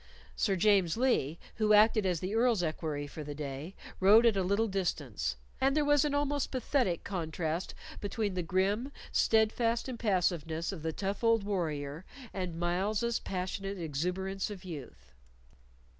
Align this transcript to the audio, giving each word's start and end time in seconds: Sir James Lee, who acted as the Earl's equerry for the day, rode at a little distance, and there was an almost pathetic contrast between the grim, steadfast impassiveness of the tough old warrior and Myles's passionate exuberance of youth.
Sir 0.35 0.55
James 0.55 0.97
Lee, 0.97 1.37
who 1.57 1.73
acted 1.73 2.07
as 2.07 2.21
the 2.21 2.33
Earl's 2.33 2.63
equerry 2.63 3.05
for 3.05 3.23
the 3.23 3.35
day, 3.35 3.75
rode 3.99 4.25
at 4.25 4.35
a 4.35 4.41
little 4.41 4.67
distance, 4.67 5.35
and 5.61 5.77
there 5.77 5.85
was 5.85 6.03
an 6.03 6.15
almost 6.15 6.49
pathetic 6.49 7.03
contrast 7.03 7.75
between 7.99 8.33
the 8.33 8.41
grim, 8.41 8.91
steadfast 9.11 9.87
impassiveness 9.87 10.71
of 10.71 10.81
the 10.81 10.91
tough 10.91 11.23
old 11.23 11.43
warrior 11.43 12.03
and 12.33 12.57
Myles's 12.59 13.19
passionate 13.19 13.77
exuberance 13.77 14.49
of 14.49 14.63
youth. 14.65 15.11